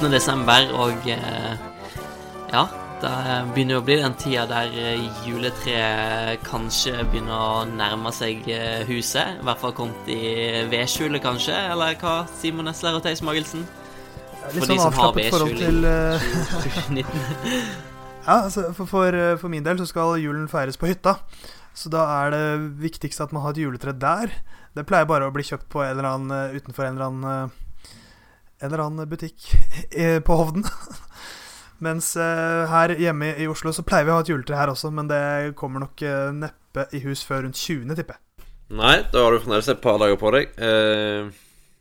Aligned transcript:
8. 0.00 0.08
desember, 0.08 0.70
og 0.80 1.08
eh, 1.12 1.56
ja 2.48 2.62
det 3.00 3.10
begynner 3.52 3.80
å 3.80 3.84
bli 3.84 3.96
den 4.00 4.14
tida 4.20 4.46
der 4.48 4.72
eh, 4.76 5.02
juletreet 5.26 6.40
kanskje 6.44 7.02
begynner 7.10 7.36
å 7.36 7.60
nærme 7.68 8.12
seg 8.12 8.48
eh, 8.48 8.80
huset. 8.88 9.40
I 9.40 9.44
hvert 9.44 9.60
fall 9.60 9.74
kommet 9.76 10.08
i 10.08 10.64
vedskjulet, 10.72 11.20
kanskje. 11.24 11.56
Eller 11.74 11.96
hva, 12.00 12.22
Simon 12.40 12.68
Nesler 12.68 12.96
og 12.96 13.04
Theis 13.04 13.20
Magelsen? 13.24 13.66
For 14.46 14.68
sånn 14.72 14.80
som 14.80 14.96
har 14.96 15.16
til 15.20 15.84
uh, 15.84 16.28
2019. 16.64 17.08
ja, 18.26 18.38
altså, 18.38 18.70
for, 18.76 18.88
for, 18.88 19.20
for, 19.40 19.52
min 19.52 19.64
del 19.68 19.80
så 19.80 19.88
skal 19.88 20.16
julen 20.20 20.48
feires 20.48 20.80
på 20.80 20.88
hytta. 20.88 21.18
Så 21.76 21.92
da 21.92 22.06
er 22.22 22.32
det 22.34 22.44
viktigste 22.88 23.28
at 23.28 23.36
man 23.36 23.44
har 23.44 23.52
et 23.52 23.64
juletre 23.66 23.92
der. 23.92 24.32
Det 24.76 24.88
pleier 24.88 25.08
bare 25.08 25.28
å 25.28 25.34
bli 25.34 25.44
kjøpt 25.44 25.68
på 25.72 25.84
en 25.84 25.92
eller 25.92 26.14
annen, 26.14 26.56
utenfor 26.56 26.88
en 26.88 26.96
eller 26.96 27.12
annen, 27.12 27.59
en 28.60 28.68
eller 28.68 28.84
annen 28.84 29.10
butikk 29.10 29.50
på 30.26 30.36
Hovden. 30.36 30.66
Mens 31.84 32.12
uh, 32.20 32.68
her 32.68 32.92
hjemme 33.00 33.32
i 33.40 33.46
Oslo 33.48 33.72
så 33.72 33.84
pleier 33.88 34.04
vi 34.04 34.12
å 34.12 34.18
ha 34.18 34.24
et 34.24 34.30
juletre 34.30 34.58
her 34.58 34.72
også, 34.72 34.90
men 34.92 35.08
det 35.08 35.20
kommer 35.56 35.80
nok 35.80 36.02
uh, 36.04 36.28
neppe 36.36 36.84
i 36.92 37.00
hus 37.06 37.22
før 37.24 37.46
rundt 37.46 37.56
20., 37.56 37.94
tipper 37.96 38.18
jeg. 38.18 38.48
Nei, 38.76 38.98
da 39.10 39.24
har 39.24 39.32
du 39.32 39.40
fremdeles 39.40 39.70
et 39.72 39.80
par 39.82 39.96
dager 39.98 40.20
på 40.20 40.30
deg. 40.36 40.52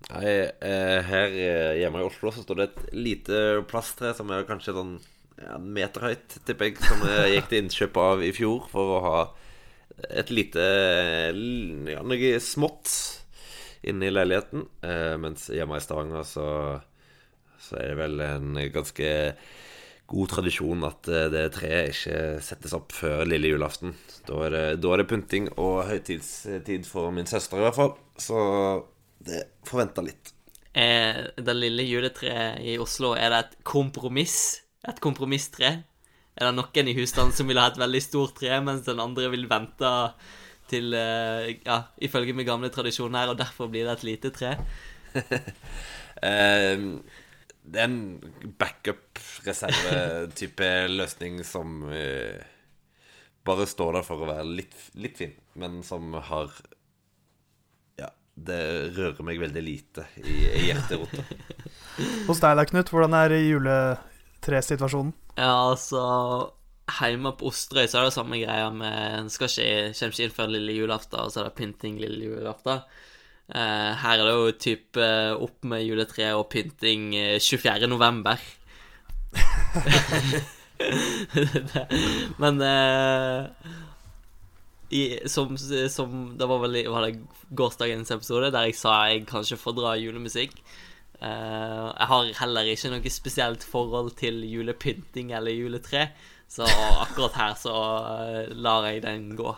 Nei, 0.09 0.31
her 1.05 1.35
hjemme 1.77 1.99
i 2.01 2.05
Oslo 2.07 2.31
så 2.33 2.41
står 2.41 2.57
det 2.57 2.65
et 2.65 2.79
lite 2.97 3.41
plasttre 3.69 4.15
som 4.17 4.31
er 4.33 4.47
kanskje 4.47 4.73
sånn 4.73 4.95
en 5.53 5.67
meter 5.75 6.07
høyt, 6.07 6.39
tipper 6.47 6.71
jeg, 6.71 6.79
som 6.81 7.03
jeg 7.05 7.35
gikk 7.35 7.51
til 7.51 7.61
innkjøp 7.63 7.99
av 8.01 8.23
i 8.25 8.31
fjor 8.35 8.65
for 8.71 8.95
å 8.95 9.03
ha 9.05 9.19
et 10.09 10.31
lite 10.33 10.65
ja, 11.91 12.01
noe 12.01 12.33
smått 12.43 12.89
inne 13.87 14.09
i 14.09 14.11
leiligheten. 14.11 14.65
mens 15.21 15.47
hjemme 15.53 15.77
i 15.77 15.83
Stavanger 15.83 16.25
så, 16.27 16.47
så 17.61 17.77
er 17.79 17.93
det 17.93 17.99
vel 17.99 18.23
en 18.25 18.59
ganske 18.73 19.09
god 20.09 20.31
tradisjon 20.31 20.85
at 20.87 21.09
eh, 21.11 21.27
det 21.33 21.43
treet 21.55 21.93
ikke 21.93 22.21
settes 22.43 22.73
opp 22.77 22.93
før 22.95 23.25
lille 23.29 23.51
julaften. 23.51 23.93
Da 24.27 24.41
er 24.47 24.55
det, 24.55 24.63
da 24.83 24.93
er 24.93 25.03
det 25.03 25.09
pynting 25.11 25.49
og 25.57 25.83
høytidstid 25.89 26.87
for 26.89 27.13
min 27.15 27.29
søster, 27.29 27.59
i 27.59 27.67
hvert 27.67 27.77
fall. 27.77 27.93
Så 28.19 28.39
det 29.25 29.43
forventer 29.67 30.07
litt. 30.07 30.33
Eh, 30.73 31.21
det 31.37 31.57
lille 31.57 31.85
juletreet 31.85 32.61
i 32.65 32.77
Oslo 32.81 33.13
er 33.17 33.33
det 33.33 33.43
et 33.43 33.55
kompromiss? 33.67 34.39
Et 34.87 35.01
kompromisstre? 35.03 35.79
Er 36.39 36.47
det 36.47 36.55
noen 36.55 36.89
i 36.89 36.95
husstanden 36.95 37.35
som 37.35 37.49
vil 37.49 37.59
ha 37.59 37.67
et 37.69 37.81
veldig 37.81 38.01
stort 38.03 38.37
tre, 38.39 38.53
mens 38.63 38.85
den 38.87 39.01
andre 39.03 39.27
vil 39.33 39.49
vente 39.49 39.89
til 40.69 40.93
eh, 40.97 41.55
Ja, 41.65 41.77
ifølge 42.01 42.33
med 42.37 42.45
gamle 42.47 42.69
tradisjoner 42.73 43.19
her, 43.23 43.29
og 43.33 43.39
derfor 43.41 43.67
blir 43.71 43.85
det 43.87 43.93
et 43.97 44.07
lite 44.13 44.29
tre? 44.35 44.51
um 46.21 47.01
det 47.69 47.77
er 47.81 47.85
en 47.85 48.21
backup-reserve-type 48.59 50.69
løsning 50.89 51.43
som 51.45 51.83
uh, 51.85 52.39
bare 53.45 53.65
står 53.69 53.93
der 53.99 54.03
for 54.07 54.17
å 54.23 54.27
være 54.31 54.45
litt, 54.47 54.73
litt 54.97 55.17
fin, 55.19 55.33
men 55.59 55.83
som 55.85 56.13
har 56.29 56.49
Ja, 57.99 58.09
det 58.35 58.61
rører 58.97 59.23
meg 59.27 59.39
veldig 59.43 59.63
lite 59.65 60.01
i, 60.23 60.25
i 60.49 60.65
hjerterota. 60.69 61.23
Hos 62.29 62.39
deg 62.41 62.53
da, 62.57 62.63
Knut, 62.69 62.89
hvordan 62.93 63.13
er 63.19 63.29
juletresituasjonen? 63.37 65.13
Ja, 65.37 65.53
altså 65.69 65.99
Hjemme 66.97 67.35
på 67.37 67.49
Osterøy 67.49 67.85
så 67.89 67.99
er 67.99 68.07
det 68.07 68.15
samme 68.15 68.39
greia 68.41 68.69
med 68.73 69.29
Skal 69.33 69.51
ikke, 69.51 69.93
kommer 69.99 70.15
ikke 70.15 70.25
inn 70.25 70.35
før 70.35 70.53
lille 70.55 70.77
julaften, 70.77 71.21
og 71.21 71.33
så 71.33 71.43
er 71.43 71.49
det 71.49 71.57
pynting 71.59 71.99
lille 72.01 72.31
julaften. 72.31 72.81
Uh, 73.49 73.97
her 73.97 74.21
er 74.21 74.27
det 74.27 74.33
jo 74.35 74.49
typ 74.61 74.97
uh, 75.01 75.33
opp 75.41 75.63
med 75.65 75.81
juletre 75.81 76.27
og 76.37 76.51
pynting 76.53 77.15
uh, 77.17 77.33
eh, 77.33 77.41
24. 77.41 77.87
november. 77.89 78.37
Men 82.41 82.61
i, 84.89 85.01
som, 85.29 85.57
som, 85.57 86.37
Det 86.37 86.47
var 86.49 86.61
vel 86.63 86.77
var 86.89 87.05
det 87.05 87.19
gårsdagens 87.53 88.11
episode 88.15 88.49
der 88.53 88.69
jeg 88.69 88.77
sa 88.77 88.93
jeg 89.09 89.27
kanskje 89.29 89.73
dra 89.77 89.95
julemusikk. 89.99 90.55
jeg 91.19 92.07
har 92.11 92.33
heller 92.39 92.71
ikke 92.71 92.89
noe 92.93 93.09
spesielt 93.11 93.63
forhold 93.63 94.11
til 94.17 94.43
julepynting 94.47 95.31
eller 95.35 95.51
juletre, 95.51 96.09
så 96.49 96.65
akkurat 97.03 97.35
her 97.37 97.57
så 97.59 97.73
lar 98.57 98.87
jeg 98.89 99.03
den 99.05 99.35
gå. 99.37 99.53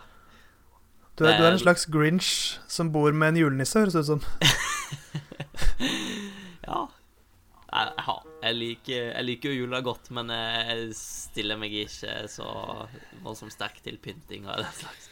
Du 1.16 1.26
er, 1.28 1.38
du 1.38 1.46
er, 1.46 1.54
en 1.54 1.62
slags 1.62 1.86
Grinch 1.92 2.58
som 2.72 2.92
bor 2.92 3.14
med 3.14 3.34
en 3.34 3.42
julenisse, 3.44 3.80
høres 3.80 3.96
det 3.96 4.04
ut 4.04 4.10
som. 4.10 4.26
ja. 6.68 6.82
Jeg, 7.72 8.16
jeg, 8.42 8.56
liker, 8.58 9.06
jeg 9.14 9.28
liker 9.28 9.54
jo 9.54 9.64
jula 9.64 9.80
godt, 9.86 10.10
men 10.16 10.32
jeg 10.34 10.90
stiller 10.98 11.60
meg 11.62 11.76
ikke 11.86 12.26
så 12.32 12.48
voldsomt 13.24 13.56
sterk 13.56 13.80
til 13.86 14.00
pynting 14.04 14.50
og 14.50 14.60
den 14.60 14.76
slags. 14.82 15.12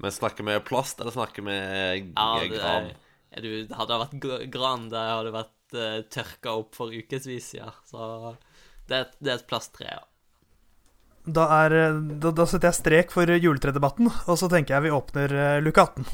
Men 0.00 0.14
snakker 0.14 0.46
vi 0.46 0.56
plast, 0.64 1.02
eller 1.02 1.14
snakker 1.14 1.44
vi 1.44 1.58
ja, 1.58 2.30
gran? 2.54 2.88
Du, 3.44 3.50
hadde 3.74 4.00
vært 4.06 4.16
gran, 4.54 4.88
det 4.92 5.04
hadde 5.10 5.34
vært 5.34 5.76
uh, 5.76 6.00
tørka 6.12 6.56
opp 6.62 6.78
for 6.78 6.94
ukevis, 6.94 7.54
ja. 7.58 7.70
Så 7.88 8.00
det, 8.88 9.06
det 9.20 9.32
er 9.32 9.40
et 9.40 9.48
plasttre, 9.50 9.88
ja. 9.90 10.02
Da, 11.24 11.46
er, 11.64 11.72
da, 12.20 12.34
da, 12.36 12.44
setter 12.44 12.68
jeg 12.68 12.76
strek 12.76 13.12
for 13.14 13.30
juletredebatten, 13.32 14.10
og 14.28 14.36
så 14.36 14.48
tenker 14.52 14.76
jeg 14.76 14.84
vi 14.84 14.92
åpner 14.92 15.32
uh, 15.32 15.60
luke 15.64 15.80
18. 15.80 16.04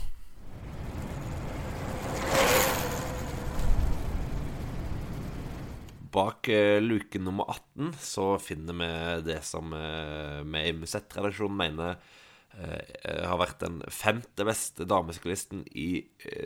Bak 6.14 6.46
uh, 6.54 6.78
luke 6.78 7.18
nummer 7.18 7.50
18 7.50 7.90
så 7.98 8.28
finner 8.38 8.78
vi 8.78 8.92
det 9.32 9.40
som 9.48 9.74
uh, 9.74 10.46
vi 10.46 10.62
i 10.68 10.76
Musett-redaksjonen 10.78 11.58
mener 11.58 11.98
uh, 11.98 12.78
har 13.02 13.42
vært 13.42 13.66
den 13.66 13.82
femte 13.90 14.46
beste 14.46 14.86
damesyklisten 14.86 15.66
i 15.74 16.04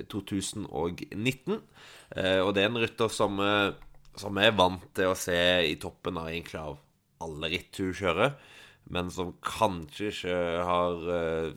2019. 0.08 1.60
og 1.60 2.50
det 2.56 2.64
er 2.64 2.72
en 2.72 2.80
rytter 2.80 3.12
som, 3.12 3.44
som 4.16 4.40
er 4.40 4.56
vant 4.56 4.88
til 4.96 5.12
å 5.12 5.18
se 5.18 5.36
i 5.68 5.76
toppen 5.80 6.16
av 6.20 6.32
egentlig 6.32 6.62
av 6.64 6.83
alle 7.24 7.50
ritt 7.52 7.80
hun 7.82 7.96
kjører 7.96 8.36
men 8.92 9.10
som 9.12 9.32
kanskje 9.44 10.10
ikke 10.12 10.38
har 10.66 11.06
uh, 11.08 11.52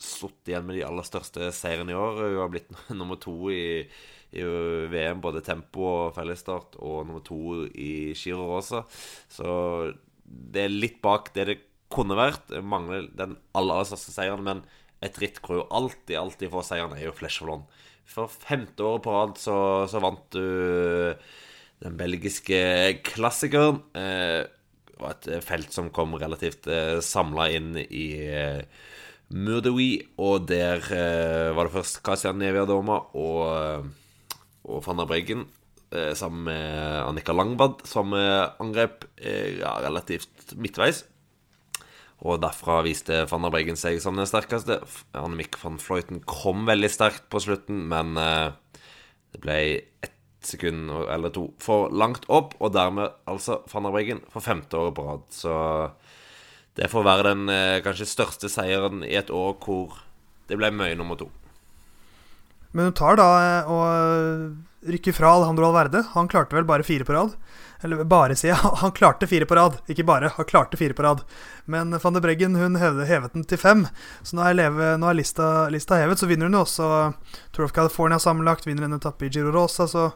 sittet 0.00 0.52
igjen 0.52 0.66
med 0.68 0.78
de 0.78 0.86
aller 0.86 1.06
største 1.06 1.50
seirene 1.54 1.92
i 1.92 1.98
år. 1.98 2.22
Hun 2.22 2.38
har 2.40 2.52
blitt 2.52 2.70
nummer 3.00 3.20
to 3.20 3.34
i, 3.52 3.82
i 4.32 4.44
VM, 4.92 5.20
både 5.24 5.44
tempo 5.44 5.84
og 5.88 6.14
fellesstart, 6.16 6.78
og 6.80 7.08
nummer 7.08 7.24
to 7.26 7.66
i 7.68 8.12
Giro 8.16 8.48
Rosa. 8.54 8.84
Så 9.28 9.50
det 10.24 10.66
er 10.66 10.72
litt 10.72 11.00
bak 11.04 11.32
det 11.36 11.48
det 11.50 11.58
kunne 11.92 12.16
vært. 12.18 12.54
Mangler 12.62 13.10
den 13.10 13.36
aller, 13.52 13.82
aller 13.82 13.90
største 13.90 14.14
seieren, 14.14 14.46
men 14.46 14.64
et 15.04 15.16
ritt 15.20 15.40
hvor 15.44 15.62
hun 15.62 15.76
alltid, 15.76 16.16
alltid 16.20 16.52
får 16.52 16.66
seieren, 16.70 16.96
er 16.96 17.08
jo 17.08 17.16
Flesh 17.16 17.44
of 17.44 17.50
Lond. 17.50 17.78
For 18.10 18.32
femte 18.32 18.84
året 18.84 19.04
på 19.04 19.12
rad 19.14 19.36
så, 19.38 19.56
så 19.90 20.00
vant 20.02 20.24
du 20.34 21.12
den 21.80 21.94
belgiske 21.96 22.58
klassikeren. 23.06 23.80
Eh, 23.96 24.48
var 25.00 25.16
et 25.16 25.28
eh, 25.30 25.44
felt 25.44 25.74
som 25.74 25.90
kom 25.94 26.14
relativt 26.20 26.68
eh, 26.70 26.98
samla 27.04 27.48
inn 27.56 27.74
i 27.80 28.06
eh, 28.26 28.62
Murdoui, 29.30 29.92
og 30.18 30.48
der 30.50 30.82
eh, 30.90 31.50
var 31.54 31.68
det 31.68 31.76
først 31.76 32.00
Kasian 32.06 32.40
Neviadoma 32.40 32.98
og, 33.14 33.42
eh, 33.54 34.34
og 34.66 34.82
van 34.86 34.98
der 34.98 35.08
Breggen 35.10 35.44
eh, 35.94 36.12
sammen 36.18 36.48
med 36.48 37.04
Annika 37.04 37.34
Langbad 37.36 37.84
som 37.88 38.14
angrep 38.14 39.06
ja, 39.20 39.76
relativt 39.84 40.56
midtveis. 40.58 41.04
Og 42.20 42.40
derfra 42.42 42.82
viste 42.84 43.22
van 43.30 43.46
der 43.46 43.54
Breggen 43.54 43.78
seg 43.80 44.00
som 44.02 44.18
den 44.18 44.28
sterkeste. 44.28 44.80
Annemiek 45.16 45.56
van 45.62 45.78
Fløyten 45.80 46.20
kom 46.28 46.66
veldig 46.68 46.90
sterkt 46.92 47.30
på 47.32 47.40
slutten, 47.40 47.86
men 47.88 48.12
det 48.18 49.40
ble 49.40 49.56
et 50.04 50.19
sekund 50.46 50.90
eller 51.10 51.32
to 51.34 51.50
for 51.60 51.90
langt 51.92 52.26
opp, 52.32 52.54
og 52.60 52.72
dermed 52.74 53.12
altså 53.30 53.60
van 53.72 53.86
der 53.86 53.94
Breggen 53.94 54.22
for 54.32 54.44
femte 54.44 54.78
året 54.78 54.96
på 54.96 55.06
rad. 55.06 55.26
Så 55.34 55.54
det 56.78 56.90
får 56.90 57.04
være 57.06 57.28
den 57.32 57.52
eh, 57.52 57.82
kanskje 57.84 58.08
største 58.08 58.50
seieren 58.52 59.04
i 59.04 59.16
et 59.18 59.30
år 59.34 59.56
hvor 59.64 60.00
det 60.48 60.58
ble 60.58 60.72
mye 60.74 60.96
nummer 60.98 61.18
to. 61.18 61.28
Men 62.72 62.90
hun 62.90 62.96
tar 62.96 63.18
da 63.18 63.28
eh, 63.42 63.70
og 63.70 64.69
rykker 64.86 65.12
fra 65.12 65.28
Alejandro 65.28 65.64
Alverde. 65.68 66.04
Han 66.12 66.28
klarte 66.28 66.56
vel 66.56 66.64
bare 66.64 66.82
fire 66.82 67.04
på 67.04 67.12
rad. 67.12 67.34
Eller 67.82 68.04
bare, 68.04 68.36
sier 68.36 68.52
jeg. 68.52 68.72
Han 68.82 68.92
klarte 68.92 69.26
fire 69.26 69.46
på 69.48 69.56
rad. 69.56 69.78
Ikke 69.88 70.04
bare, 70.04 70.32
han 70.36 70.48
klarte 70.48 70.76
fire 70.76 70.96
på 70.96 71.04
rad. 71.04 71.22
Men 71.64 71.96
van 72.02 72.16
de 72.16 72.20
Breggen 72.20 72.58
hun 72.60 72.76
hevet, 72.76 73.08
hevet 73.08 73.32
den 73.36 73.46
til 73.48 73.60
fem. 73.60 73.86
Så 74.22 74.36
nå 74.36 74.44
er, 74.44 74.56
leve, 74.58 74.90
nå 75.00 75.08
er 75.08 75.16
lista, 75.16 75.68
lista, 75.72 75.96
hevet. 76.00 76.20
Så 76.20 76.28
vinner 76.28 76.50
hun 76.50 76.58
jo 76.58 76.64
også 76.66 76.90
Tour 77.56 77.64
of 77.64 77.72
California 77.76 78.20
sammenlagt. 78.20 78.68
Vinner 78.68 78.84
en 78.84 78.98
etappe 78.98 79.24
i 79.24 79.32
Giro 79.32 79.52
Rosa. 79.54 79.88
Så, 79.88 80.10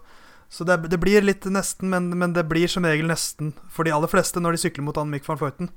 så 0.52 0.69
det, 0.69 0.82
det, 0.93 1.00
blir 1.00 1.25
litt 1.25 1.49
nesten, 1.49 1.88
men, 1.93 2.10
men, 2.12 2.37
det 2.37 2.44
blir 2.50 2.69
som 2.69 2.84
regel 2.84 3.08
nesten 3.08 3.55
for 3.72 3.88
de 3.88 3.94
aller 3.96 4.12
fleste 4.12 4.43
når 4.44 4.56
de 4.56 4.64
sykler 4.67 4.84
mot 4.84 5.00
Annemiek 5.00 5.25
van 5.28 5.40
Fleuten. 5.40 5.72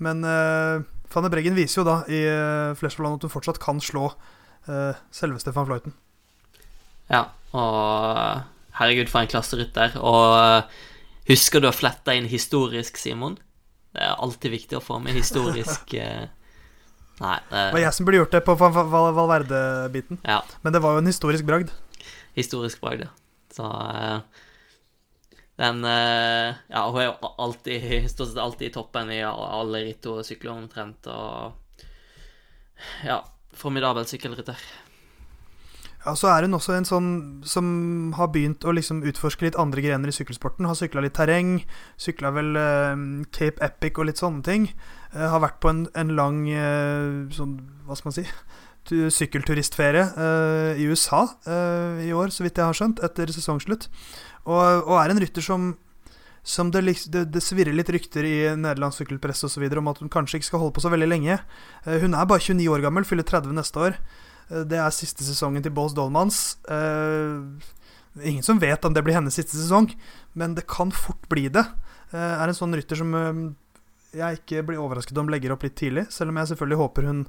Men 0.00 0.24
uh, 0.24 0.80
van 1.12 1.28
de 1.28 1.32
Breggen 1.36 1.56
viser 1.56 1.82
jo 1.82 1.88
da 1.88 2.00
i 2.08 2.24
uh, 2.24 2.72
Flesherland 2.80 3.20
at 3.20 3.28
hun 3.28 3.36
fortsatt 3.36 3.60
kan 3.60 3.80
slå 3.84 4.08
uh, 4.08 4.96
selveste 5.12 5.52
van 5.56 5.68
Fleuten. 5.68 5.96
Ja, 7.12 7.22
og 7.54 8.42
herregud, 8.76 9.10
for 9.10 9.22
en 9.22 9.30
klasserytter. 9.30 9.98
Og 10.02 10.36
eh, 10.38 10.80
husker 11.30 11.62
du 11.62 11.68
å 11.70 11.74
flette 11.74 12.14
inn 12.16 12.28
historisk, 12.30 12.98
Simon? 13.00 13.38
Det 13.96 14.02
er 14.04 14.18
alltid 14.20 14.52
viktig 14.52 14.78
å 14.78 14.84
få 14.84 14.98
med 15.02 15.16
historisk 15.16 15.94
eh, 16.02 16.26
Nei. 17.16 17.36
Det 17.48 17.70
var 17.72 17.80
jeg 17.80 17.96
som 17.96 18.04
burde 18.04 18.18
gjort 18.18 18.34
det 18.34 18.42
på 18.44 18.54
Val 18.60 18.74
Val 18.92 19.06
Valverde-biten. 19.16 20.18
Ja. 20.28 20.42
Men 20.60 20.74
det 20.74 20.82
var 20.84 20.92
jo 20.92 21.00
en 21.00 21.08
historisk 21.08 21.46
bragd. 21.48 21.70
Historisk 22.36 22.82
bragd, 22.82 23.06
ja. 23.06 23.14
Så 23.56 23.70
eh, 23.72 24.42
den 25.56 25.80
Ja, 25.88 26.82
hun 26.90 26.98
er 27.00 27.06
jo 27.06 27.30
alltid 27.40 28.10
stort 28.12 28.34
sett 28.34 28.42
alltid 28.42 28.68
i 28.68 28.74
toppen 28.74 29.14
i 29.14 29.22
alle 29.24 29.80
ritt 29.86 30.04
hun 30.04 30.26
sykler 30.28 30.52
omtrent, 30.58 31.08
og 31.08 31.56
Ja, 33.06 33.22
formidabel 33.56 34.04
sykkelrytter. 34.04 34.60
Ja, 36.06 36.12
Så 36.14 36.28
er 36.30 36.44
hun 36.46 36.54
også 36.54 36.76
en 36.76 36.86
sånn 36.86 37.08
som 37.42 37.66
har 38.14 38.28
begynt 38.30 38.62
å 38.62 38.74
liksom 38.76 39.00
utforske 39.10 39.42
litt 39.42 39.56
andre 39.58 39.82
grener 39.82 40.12
i 40.12 40.14
sykkelsporten. 40.14 40.68
Har 40.70 40.78
sykla 40.78 41.02
litt 41.02 41.16
terreng, 41.18 41.64
sykla 41.98 42.30
vel 42.36 42.52
uh, 42.54 42.92
Cape 43.34 43.58
Epic 43.64 43.98
og 43.98 44.06
litt 44.06 44.22
sånne 44.22 44.44
ting. 44.46 44.68
Uh, 45.10 45.26
har 45.32 45.42
vært 45.42 45.58
på 45.64 45.72
en, 45.72 45.80
en 45.98 46.12
lang 46.14 46.44
uh, 46.46 47.26
sånn, 47.34 47.56
hva 47.88 47.98
skal 47.98 48.12
man 48.12 48.16
si, 48.20 48.26
sykkelturistferie 48.86 50.04
i 50.78 50.84
USA 50.86 51.24
i 52.06 52.12
år, 52.14 52.30
så 52.30 52.44
vidt 52.44 52.60
jeg 52.60 52.68
har 52.68 52.76
skjønt, 52.78 53.00
etter 53.02 53.32
sesongslutt. 53.34 53.88
Og, 54.44 54.60
og 54.86 54.92
er 55.00 55.10
en 55.10 55.18
rytter 55.18 55.42
som 55.42 55.72
som 56.46 56.70
det, 56.70 56.84
det, 57.10 57.24
det, 57.34 57.42
svirrer 57.42 57.74
litt 57.74 57.88
rykter 57.90 58.22
i 58.22 58.36
nederlandsk 58.54 59.02
sykkelpresse 59.02 59.48
osv. 59.48 59.64
om 59.80 59.90
at 59.90 59.98
hun 59.98 60.12
kanskje 60.14 60.38
ikke 60.38 60.48
skal 60.52 60.62
holde 60.62 60.76
på 60.76 60.84
så 60.84 60.92
veldig 60.92 61.08
lenge. 61.10 61.40
hun 61.82 62.14
er 62.14 62.28
bare 62.30 62.44
29 62.46 62.68
år 62.70 62.84
gammel, 62.86 63.02
fyller 63.02 63.26
30 63.26 63.58
neste 63.58 63.82
år. 63.82 63.98
Eh, 64.50 64.64
det 64.68 64.78
er 64.80 64.94
siste 64.94 65.26
sesongen 65.26 65.64
til 65.64 65.74
Bås 65.74 65.94
Dolmans. 65.96 66.58
Uh, 66.70 67.58
ingen 68.22 68.44
som 68.46 68.60
vet 68.62 68.84
om 68.86 68.94
det 68.94 69.04
blir 69.06 69.16
hennes 69.18 69.34
siste 69.34 69.58
sesong, 69.58 69.90
men 70.38 70.56
det 70.56 70.68
kan 70.70 70.92
fort 70.94 71.28
bli 71.32 71.48
det. 71.52 71.64
Uh, 72.14 72.36
er 72.38 72.48
en 72.48 72.58
sånn 72.58 72.74
rytter 72.76 73.00
som 73.00 73.12
jeg 74.16 74.40
ikke 74.40 74.62
blir 74.64 74.80
overrasket 74.80 75.18
om 75.20 75.28
legger 75.28 75.52
opp 75.52 75.66
litt 75.66 75.76
tidlig, 75.76 76.06
selv 76.14 76.32
om 76.32 76.38
jeg 76.40 76.52
selvfølgelig 76.52 76.80
håper 76.80 77.08
hun 77.10 77.26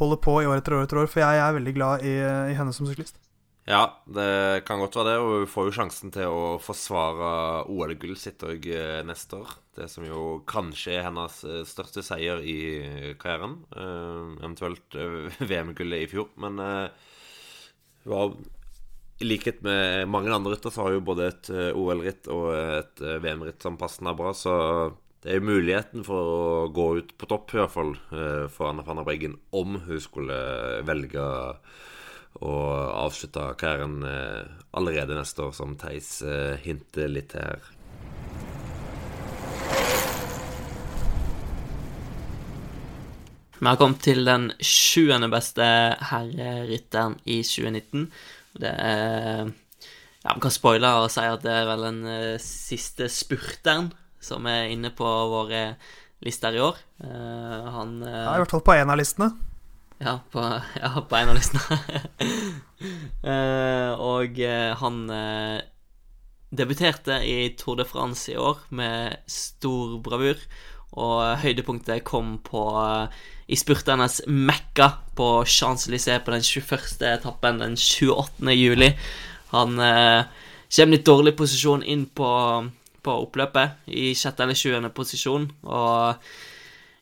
holder 0.00 0.18
på 0.24 0.40
i 0.42 0.48
år 0.50 0.58
etter 0.58 0.74
år 0.74 0.88
etter 0.88 1.04
år, 1.04 1.10
for 1.10 1.22
jeg 1.22 1.42
er 1.44 1.54
veldig 1.54 1.74
glad 1.76 2.02
i, 2.08 2.16
i 2.50 2.56
henne 2.58 2.74
som 2.74 2.88
syklist. 2.88 3.20
Ja, 3.64 4.02
det 4.04 4.64
kan 4.68 4.82
godt 4.82 4.96
være 4.98 5.08
det. 5.08 5.20
Og 5.24 5.30
hun 5.42 5.48
får 5.48 5.68
jo 5.68 5.74
sjansen 5.78 6.12
til 6.12 6.28
å 6.28 6.56
forsvare 6.60 7.28
OL-gullet 7.72 8.20
sitt 8.20 8.42
òg 8.44 8.66
eh, 8.68 9.00
neste 9.08 9.38
år. 9.40 9.54
Det 9.74 9.86
som 9.90 10.04
jo 10.04 10.42
kanskje 10.48 10.98
er 10.98 11.06
hennes 11.06 11.38
eh, 11.48 11.62
største 11.68 12.04
seier 12.04 12.44
i 12.44 12.58
karrieren. 13.20 13.62
Uh, 13.72 14.36
eventuelt 14.42 14.98
VM-gullet 15.50 16.04
i 16.04 16.10
fjor. 16.12 16.28
Men 16.44 16.60
uh, 16.60 16.92
har 18.10 18.36
i 19.22 19.30
likhet 19.30 19.62
med 19.64 20.10
mange 20.12 20.34
andre 20.34 20.52
rytter, 20.52 20.74
så 20.74 20.84
har 20.84 20.98
hun 20.98 21.06
både 21.06 21.30
et 21.30 21.50
OL-ritt 21.78 22.28
og 22.34 22.48
et 22.52 23.02
VM-ritt 23.22 23.64
som 23.64 23.78
passende 23.80 24.12
er 24.12 24.18
bra. 24.18 24.34
Så 24.36 24.52
det 25.24 25.30
er 25.30 25.38
jo 25.38 25.48
muligheten 25.48 26.04
for 26.04 26.32
å 26.34 26.44
gå 26.74 26.88
ut 26.98 27.14
på 27.16 27.28
topp, 27.30 27.54
i 27.54 27.60
hvert 27.62 27.72
fall, 27.72 27.94
for 28.52 28.68
Anna 28.68 28.84
van 28.84 28.98
der 29.00 29.06
Breggen, 29.06 29.38
om 29.54 29.78
hun 29.86 30.02
skulle 30.02 30.34
velge 30.84 31.22
og 32.42 32.66
avslutta 33.04 33.52
karrieren 33.58 34.02
eh, 34.08 34.42
allerede 34.74 35.14
neste 35.14 35.44
år, 35.46 35.54
som 35.54 35.76
Theis 35.78 36.18
eh, 36.26 36.58
hinter 36.64 37.10
litt 37.12 37.34
her. 37.38 37.62
Vi 43.54 43.70
har 43.70 43.78
kommet 43.80 44.02
til 44.04 44.26
den 44.26 44.50
sjuende 44.58 45.30
beste 45.32 45.64
herrerytteren 46.10 47.14
i 47.24 47.38
2019. 47.46 48.08
Det 48.60 48.72
er 48.72 49.46
ja, 50.24 50.34
Vi 50.34 50.40
kan 50.42 50.52
spoile 50.52 50.90
og 51.04 51.10
si 51.12 51.22
at 51.24 51.44
det 51.44 51.52
er 51.52 51.68
vel 51.68 51.86
den 51.86 52.02
uh, 52.04 52.42
siste 52.42 53.08
spurteren 53.12 53.92
som 54.24 54.44
er 54.50 54.72
inne 54.72 54.90
på 54.96 55.06
våre 55.30 55.76
lister 56.24 56.56
i 56.56 56.60
år. 56.64 56.78
Han 57.04 57.98
Jeg 58.00 58.24
har 58.24 58.38
I 58.38 58.44
hvert 58.44 58.54
fall 58.56 58.64
på 58.64 58.76
én 58.76 58.88
av 58.88 58.96
listene. 58.96 59.32
Ja, 59.98 60.18
på, 60.30 60.60
ja, 60.80 60.90
på 61.08 61.16
en 61.16 61.30
av 61.30 61.36
listene. 61.38 61.78
uh, 63.24 63.92
og 64.14 64.40
uh, 64.42 64.74
han 64.80 65.00
uh, 65.10 65.60
debuterte 66.54 67.20
i 67.24 67.52
Tour 67.58 67.78
de 67.78 67.86
France 67.88 68.32
i 68.32 68.38
år 68.38 68.64
med 68.74 69.20
stor 69.30 69.98
bravur. 70.04 70.40
Og 70.94 71.40
høydepunktet 71.42 72.04
kom 72.06 72.36
på 72.46 72.62
i 73.50 73.56
spurternes 73.58 74.20
Mekka 74.30 74.92
på 75.18 75.26
Champs-Élysées 75.42 76.22
på 76.22 76.30
den 76.30 76.44
21. 76.46 77.02
etappen 77.08 77.58
den 77.58 77.74
28. 77.74 78.54
juli. 78.54 78.92
Han 79.50 79.74
kommer 79.74 80.94
litt 80.94 81.08
dårlig 81.08 81.34
posisjon 81.34 81.82
inn 81.82 82.06
på, 82.06 82.30
på 83.02 83.16
oppløpet, 83.26 83.82
i 83.90 84.12
sjette 84.14 84.46
eller 84.46 84.58
sjuende 84.58 84.92
posisjon. 84.94 85.48
Og 85.66 86.30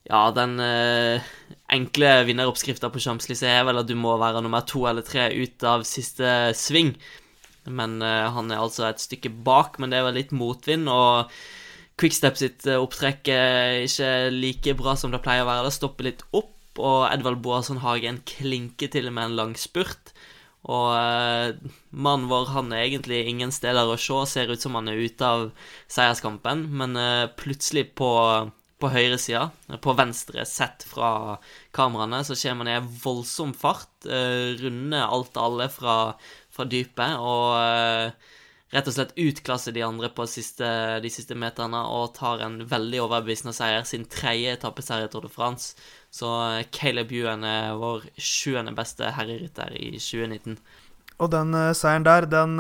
ja, 0.09 0.23
den 0.35 0.59
eh, 0.63 1.33
enkle 1.73 2.13
vinneroppskrifta 2.27 2.91
på 2.93 3.03
Champs-Élysées 3.03 3.51
er 3.61 3.67
vel 3.69 3.81
at 3.83 3.89
du 3.89 3.95
må 3.99 4.17
være 4.21 4.43
nummer 4.43 4.65
to 4.67 4.85
eller 4.91 5.07
tre 5.07 5.29
ut 5.31 5.67
av 5.69 5.87
siste 5.89 6.53
sving. 6.59 6.97
Men 7.71 8.01
eh, 8.03 8.29
han 8.35 8.51
er 8.51 8.63
altså 8.63 8.89
et 8.89 9.03
stykke 9.03 9.31
bak, 9.47 9.79
men 9.79 9.93
det 9.93 10.01
er 10.01 10.09
vel 10.09 10.19
litt 10.19 10.35
motvind. 10.35 10.91
Og 10.91 11.31
Quickstep 12.01 12.41
sitt 12.41 12.67
eh, 12.67 12.81
opptrekk 12.81 13.31
er 13.31 13.85
ikke 13.87 14.11
like 14.35 14.75
bra 14.79 14.97
som 14.99 15.15
det 15.15 15.23
pleier 15.23 15.47
å 15.47 15.51
være. 15.51 15.69
Det 15.69 15.77
stopper 15.79 16.11
litt 16.11 16.27
opp, 16.35 16.57
og 16.81 17.07
Edvald 17.13 17.43
Boasson 17.45 17.83
Hagen 17.85 18.23
klinker 18.27 18.91
til 18.91 19.11
med 19.13 19.31
en 19.31 19.39
lang 19.39 19.55
spurt. 19.61 20.15
Og 20.63 20.89
eh, 20.95 21.55
mannen 21.91 22.29
vår 22.31 22.51
han 22.55 22.75
er 22.75 22.87
egentlig 22.87 23.25
ingen 23.27 23.55
steder 23.55 23.87
å 23.91 23.99
se, 23.99 24.19
ser 24.31 24.51
ut 24.51 24.63
som 24.63 24.79
han 24.79 24.91
er 24.91 24.99
ute 24.99 25.27
av 25.27 25.49
seierskampen, 25.91 26.69
men 26.75 26.99
eh, 26.99 27.31
plutselig 27.39 27.89
på 27.99 28.11
på 28.83 28.91
høyre 28.91 29.19
side. 29.21 29.47
På 29.83 29.95
venstre, 29.99 30.45
sett 30.49 30.85
fra 30.89 31.39
kameraene, 31.75 32.23
så 32.27 32.37
kommer 32.39 32.65
man 32.65 32.73
i 32.73 33.01
voldsom 33.05 33.55
fart. 33.57 33.91
Uh, 34.07 34.59
runder 34.61 35.07
alt 35.07 35.39
alle 35.41 35.69
fra, 35.73 35.97
fra 36.53 36.67
dypet. 36.69 37.17
Og 37.23 37.47
uh, 37.57 38.37
rett 38.73 38.89
og 38.89 38.97
slett 38.97 39.17
utklasse 39.21 39.75
de 39.77 39.85
andre 39.87 40.11
på 40.15 40.27
siste, 40.31 40.69
de 41.05 41.13
siste 41.13 41.37
meterne 41.39 41.85
og 41.93 42.15
tar 42.19 42.45
en 42.45 42.61
veldig 42.69 43.03
overbevisende 43.07 43.55
seier. 43.57 43.87
Sin 43.89 44.09
tredje 44.11 44.57
etappeseier 44.59 45.07
i 45.09 45.13
Tour 45.13 45.29
de 45.29 45.33
France. 45.33 45.77
Så 46.13 46.31
uh, 46.31 46.63
Caleb 46.75 47.15
Ewan 47.15 47.47
er 47.49 47.77
vår 47.81 48.09
sjuende 48.19 48.75
beste 48.77 49.15
herrerytter 49.19 49.77
i 49.79 49.95
2019. 49.99 50.59
Og 51.23 51.31
den 51.31 51.55
seieren 51.79 52.07
der, 52.09 52.27
den 52.27 52.57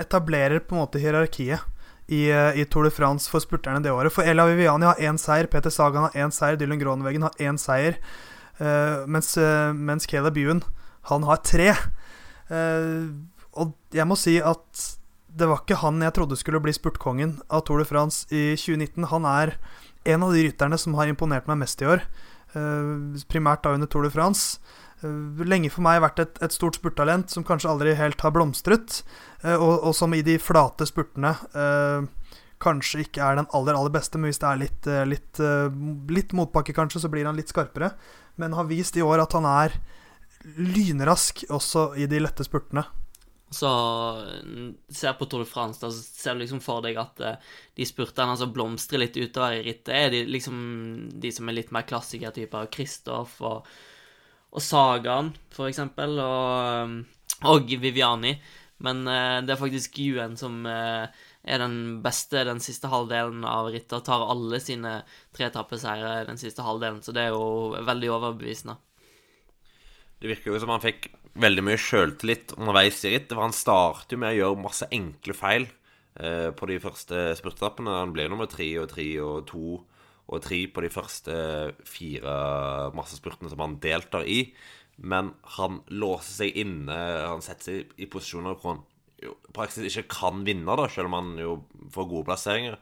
etablerer 0.00 0.58
på 0.64 0.74
en 0.74 0.80
måte 0.80 0.98
hierarkiet 0.98 1.62
i, 2.08 2.28
eh, 2.30 2.60
i, 2.60 2.64
Tour 2.64 2.84
de 2.84 2.92
France 2.92 3.30
for 3.30 3.40
spurterne 3.40 3.82
det 3.82 3.92
året. 3.92 4.12
For 4.12 4.26
Ella 4.26 4.46
Viviani 4.50 4.88
har 4.88 5.00
én 5.00 5.18
seier, 5.20 5.48
Peter 5.48 5.72
Sagan 5.72 6.08
har 6.08 6.18
én 6.18 6.32
seier, 6.34 6.58
Dylan 6.60 6.80
Gronwegen 6.80 7.24
har 7.24 7.36
én 7.40 7.58
seier. 7.60 7.96
Uh, 8.60 9.02
mens, 9.10 9.32
uh, 9.40 9.72
mens 9.74 10.06
Caleb 10.06 10.36
Ewan, 10.38 10.62
han 11.10 11.24
har 11.26 11.40
tre. 11.42 11.72
Uh, 12.50 13.10
og 13.58 13.72
jeg 13.94 14.06
må 14.06 14.18
si 14.20 14.36
at 14.38 14.84
det 15.34 15.48
var 15.50 15.64
ikke 15.64 15.80
han 15.80 15.98
jeg 16.04 16.14
trodde 16.14 16.38
skulle 16.38 16.60
bli 16.62 16.74
spurtkongen 16.74 17.40
av 17.50 17.64
Tour 17.66 17.82
de 17.82 17.88
France 17.88 18.28
i 18.30 18.52
2019. 18.54 19.08
Han 19.10 19.26
er 19.26 19.56
en 20.06 20.22
av 20.22 20.36
de 20.36 20.44
rytterne 20.46 20.78
som 20.78 20.94
har 20.94 21.10
imponert 21.10 21.48
meg 21.50 21.58
mest 21.64 21.82
i 21.82 21.88
år. 21.90 22.04
primært 23.26 23.64
da 23.64 23.72
under 23.74 23.88
Tour 23.90 24.04
de 24.06 24.10
France. 24.14 24.60
Eh, 25.04 25.44
lenge 25.44 25.70
for 25.72 25.84
meg 25.84 26.02
vært 26.04 26.22
et, 26.22 26.42
et 26.44 26.54
stort 26.54 26.78
spurttalent 26.78 27.30
som 27.32 27.44
kanskje 27.46 27.70
aldri 27.70 27.94
helt 27.98 28.22
har 28.24 28.32
blomstret, 28.34 29.02
uh, 29.44 29.56
og, 29.56 29.74
og, 29.74 29.92
som 29.96 30.14
i 30.16 30.22
de 30.24 30.38
flate 30.40 30.86
spurtene 30.88 31.34
uh, 31.56 32.06
kanskje 32.64 33.04
ikke 33.04 33.24
er 33.24 33.40
den 33.40 33.50
aller, 33.56 33.76
aller 33.76 33.92
beste, 33.92 34.20
men 34.20 34.32
hvis 34.32 34.40
det 34.40 34.48
er 34.48 34.60
litt, 34.62 34.86
litt, 35.10 35.40
litt 36.16 36.30
motbakke, 36.32 36.72
kanskje, 36.72 37.02
så 37.02 37.10
blir 37.12 37.26
han 37.28 37.36
litt 37.36 37.50
skarpere. 37.52 37.90
Men 38.40 38.54
har 38.56 38.70
vist 38.70 38.96
i 38.96 39.02
år 39.04 39.20
at 39.20 39.34
han 39.36 39.44
er 39.44 39.74
lynrask 40.56 41.42
også 41.52 41.90
i 42.00 42.06
de 42.08 42.22
lette 42.22 42.46
spurtene. 42.46 42.86
Så 43.52 43.68
ser 44.88 45.18
på 45.18 45.28
Tour 45.28 45.44
de 45.44 45.50
France, 45.50 45.82
da 45.82 45.90
ser 45.92 46.38
du 46.38 46.46
liksom 46.46 46.62
for 46.64 46.80
deg 46.86 46.96
at 47.02 47.20
de 47.20 47.88
spurtene 47.90 48.38
som 48.40 48.54
blomstrer 48.54 49.02
litt 49.02 49.18
utover 49.18 49.58
i 49.58 49.64
rittet, 49.66 49.92
er 49.92 50.14
de 50.14 50.22
liksom 50.30 50.56
de 51.20 51.34
som 51.36 51.50
er 51.50 51.58
litt 51.58 51.74
mer 51.74 51.84
klassikertyper. 51.90 52.70
Kristoff 52.72 53.42
og 53.44 53.68
og 54.54 54.62
Sagaen, 54.62 55.32
for 55.54 55.68
eksempel, 55.70 56.18
og, 56.22 56.84
um, 56.86 56.98
og 57.50 57.72
Viviani. 57.82 58.36
Men 58.84 59.02
uh, 59.08 59.40
det 59.42 59.54
er 59.54 59.60
faktisk 59.60 59.98
Yuen 60.02 60.36
som 60.38 60.62
uh, 60.66 61.10
er 61.44 61.60
den 61.60 62.00
beste 62.04 62.44
den 62.46 62.62
siste 62.62 62.88
halvdelen 62.92 63.44
av 63.48 63.68
rittet. 63.74 64.06
Tar 64.06 64.24
alle 64.30 64.60
sine 64.62 65.00
tre 65.34 65.48
etappeseiere 65.50 66.24
den 66.28 66.40
siste 66.40 66.64
halvdelen, 66.64 67.02
så 67.04 67.14
det 67.14 67.26
er 67.26 67.34
jo 67.34 67.74
veldig 67.84 68.12
overbevisende. 68.16 68.78
Det 70.22 70.30
virker 70.30 70.54
jo 70.54 70.60
som 70.62 70.72
han 70.72 70.82
fikk 70.82 71.10
veldig 71.42 71.64
mye 71.66 71.80
sjøltillit 71.80 72.54
underveis 72.56 73.02
i 73.04 73.16
ritt. 73.16 73.34
Han 73.36 73.54
starter 73.54 74.16
jo 74.16 74.22
med 74.22 74.32
å 74.32 74.38
gjøre 74.38 74.62
masse 74.62 74.88
enkle 74.94 75.34
feil 75.36 75.66
eh, 75.66 76.50
på 76.56 76.68
de 76.70 76.78
første 76.80 77.26
spurtetappene. 77.40 77.98
Han 77.98 78.14
ble 78.14 78.28
nummer 78.30 78.48
tre 78.50 78.68
og 78.80 78.88
tre 78.94 79.08
og 79.20 79.42
to 79.50 79.80
og 80.24 80.40
tre 80.44 80.62
på 80.72 80.84
de 80.84 80.90
første 80.92 81.34
fire 81.88 82.34
massespurtene 82.96 83.50
som 83.52 83.60
han 83.64 83.78
deltar 83.82 84.24
i. 84.24 84.46
Men 84.96 85.32
han 85.58 85.82
låser 85.90 86.44
seg 86.44 86.60
inne, 86.64 86.98
han 87.26 87.42
setter 87.44 87.70
seg 87.70 87.96
i 88.00 88.08
posisjoner 88.10 88.56
hvor 88.56 88.76
han 88.76 88.84
jo 89.24 89.34
praksis 89.56 89.88
ikke 89.88 90.10
kan 90.12 90.44
vinne, 90.46 90.76
da, 90.76 90.86
selv 90.90 91.10
om 91.10 91.18
han 91.18 91.32
jo 91.40 91.56
får 91.94 92.08
gode 92.10 92.28
plasseringer. 92.28 92.78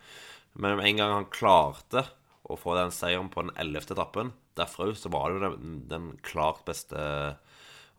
Men 0.59 0.77
med 0.79 0.91
en 0.91 1.01
gang 1.01 1.15
han 1.17 1.31
klarte 1.33 2.05
å 2.43 2.59
få 2.59 2.75
den 2.77 2.93
seieren 2.95 3.31
på 3.33 3.45
den 3.45 3.55
ellevte 3.61 3.95
etappen, 3.97 4.33
derfra 4.59 4.91
så 4.99 5.13
var 5.13 5.31
det 5.31 5.39
jo 5.39 5.53
den, 5.55 5.77
den 5.89 6.11
klart 6.27 6.65
beste 6.67 7.01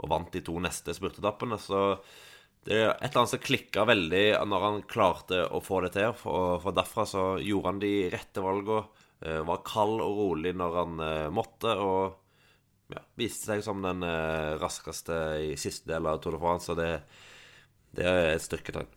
og 0.03 0.09
vant 0.11 0.33
de 0.33 0.41
to 0.45 0.59
neste 0.61 0.93
spurtetappene. 0.95 1.57
Så 1.61 1.79
det 2.67 2.75
er 2.77 2.91
et 2.91 3.09
eller 3.09 3.23
annet 3.23 3.33
som 3.33 3.43
klikka 3.43 3.85
veldig 3.87 4.25
når 4.49 4.65
han 4.67 4.83
klarte 4.89 5.45
å 5.47 5.61
få 5.63 5.81
det 5.85 5.93
til. 5.97 6.11
For, 6.19 6.59
for 6.63 6.75
derfra 6.75 7.07
så 7.09 7.23
gjorde 7.43 7.71
han 7.71 7.81
de 7.83 7.93
rette 8.13 8.43
valgene. 8.43 8.85
Eh, 9.25 9.41
Var 9.47 9.63
kald 9.67 10.01
og 10.03 10.19
rolig 10.19 10.53
når 10.59 10.77
han 10.79 10.99
eh, 11.03 11.29
måtte, 11.33 11.73
og 11.79 12.93
ja, 12.93 13.01
viste 13.19 13.51
seg 13.51 13.63
som 13.65 13.81
den 13.83 14.03
eh, 14.05 14.53
raskeste 14.61 15.19
i 15.49 15.53
siste 15.59 15.89
del 15.93 16.09
av 16.09 16.19
Tour 16.21 16.37
de 16.37 16.41
France. 16.43 16.69
Så 16.69 16.77
det, 16.77 16.91
det 17.97 18.07
er 18.09 18.33
et 18.33 18.43
styrketegn. 18.43 18.91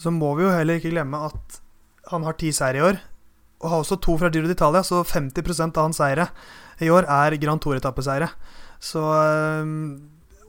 Så 0.00 0.12
må 0.14 0.32
vi 0.38 0.46
jo 0.46 0.54
heller 0.54 0.80
ikke 0.80 0.94
glemme 0.94 1.26
at 1.28 1.60
han 2.10 2.24
har 2.24 2.38
ti 2.40 2.52
seire 2.56 2.80
i 2.80 2.86
år. 2.86 3.00
Og 3.60 3.68
har 3.68 3.82
også 3.82 3.98
to 4.00 4.16
fra 4.16 4.30
Giro 4.32 4.48
d'Italia, 4.48 4.80
så 4.86 5.02
50% 5.04 5.76
av 5.76 5.84
hans 5.84 6.00
seire 6.00 6.30
i 6.80 6.88
år 6.88 7.04
er 7.04 7.36
Grand 7.42 7.60
Tour-etappeseire. 7.60 8.30
Så 8.80 9.02
øh, 9.04 9.66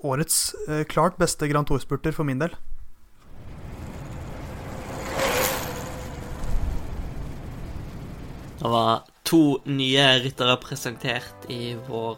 årets 0.08 0.56
øh, 0.68 0.86
klart 0.88 1.20
beste 1.20 1.50
Grand 1.52 1.68
Tour-spurter 1.68 2.16
for 2.16 2.24
min 2.24 2.40
del. 2.40 2.56
Det 8.62 8.70
var 8.70 9.02
to 9.26 9.58
nye 9.66 10.04
ryttere 10.22 10.54
presentert 10.62 11.48
i 11.50 11.74
vår 11.88 12.18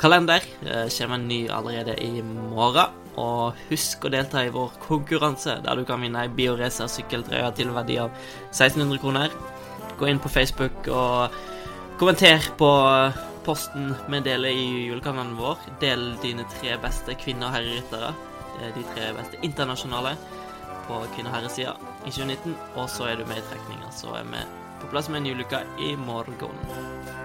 kalender. 0.00 0.42
Det 0.64 0.88
kommer 0.96 1.14
en 1.14 1.28
ny 1.28 1.44
allerede 1.48 1.94
i 2.02 2.22
morgen. 2.26 2.96
Og 3.20 3.58
husk 3.68 4.02
å 4.06 4.10
delta 4.10 4.42
i 4.42 4.50
vår 4.50 4.72
konkurranse, 4.82 5.60
der 5.62 5.78
du 5.78 5.84
kan 5.86 6.02
vinne 6.02 6.24
ei 6.24 6.32
Bioracer 6.34 6.90
sykkeltrøye 6.90 7.52
til 7.54 7.70
verdi 7.74 8.00
av 8.02 8.10
1600 8.50 8.98
kroner. 9.02 9.34
Gå 10.00 10.08
inn 10.10 10.18
på 10.22 10.32
Facebook 10.32 10.88
og 10.90 11.36
kommenter 12.00 12.50
på 12.58 12.70
posten 13.46 13.92
vi 14.10 14.20
deler 14.26 14.50
i 14.50 14.66
julekanalen 14.88 15.36
vår. 15.38 15.68
Del 15.82 16.16
dine 16.24 16.48
tre 16.56 16.78
beste 16.82 17.14
kvinne- 17.20 17.46
og 17.46 17.54
herreryttere. 17.54 18.10
Er 18.60 18.74
De 18.74 18.82
tre 18.94 19.12
beste 19.14 19.38
internasjonale 19.46 20.16
på 20.88 20.98
kvinne- 21.14 21.30
og 21.30 21.36
herresida 21.38 21.76
i 22.06 22.10
2019. 22.10 22.58
Og 22.74 22.90
så 22.90 23.06
er 23.06 23.22
du 23.22 23.24
med 23.26 23.38
i 23.38 23.46
trekninga. 23.52 23.92
Så 23.94 24.10
er 24.18 24.26
vi 24.26 24.59
på 24.80 24.90
plass 24.92 25.08
med 25.08 25.20
en 25.20 25.32
ulykke 25.34 25.64
i 25.78 25.96
morgen. 25.96 27.19